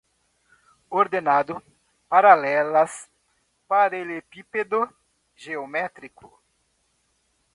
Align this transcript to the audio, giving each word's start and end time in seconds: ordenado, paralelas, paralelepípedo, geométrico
ordenado, 0.89 1.61
paralelas, 2.09 3.07
paralelepípedo, 3.67 4.89
geométrico 5.35 6.41